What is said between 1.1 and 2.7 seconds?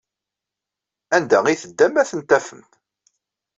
Anda ma teddam, ad tent-tafem.